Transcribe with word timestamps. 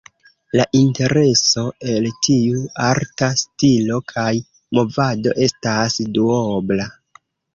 La 0.59 0.63
intereso 0.77 1.65
el 1.95 2.07
tiu 2.27 2.63
arta 2.85 3.29
stilo 3.43 3.99
kaj 4.13 4.31
movado 4.79 5.35
estas 5.49 5.99
duobla. 6.19 6.89